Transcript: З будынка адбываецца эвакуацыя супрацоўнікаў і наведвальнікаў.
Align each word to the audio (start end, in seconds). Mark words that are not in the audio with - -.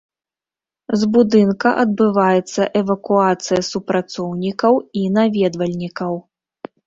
З 0.99 1.07
будынка 1.15 1.73
адбываецца 1.83 2.61
эвакуацыя 2.81 3.61
супрацоўнікаў 3.71 4.73
і 5.03 5.03
наведвальнікаў. 5.19 6.13